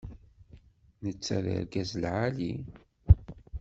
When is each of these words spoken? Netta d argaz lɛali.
Netta 1.03 1.37
d 1.45 1.47
argaz 1.57 1.91
lɛali. 2.03 2.53